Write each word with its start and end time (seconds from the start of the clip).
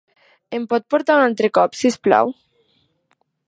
Em 0.59 0.63
pot 0.71 0.87
portar 0.93 1.17
un 1.19 1.25
altre 1.25 1.51
cop, 1.59 1.79
si 1.81 1.91
us 1.95 2.01
plau? 2.09 2.33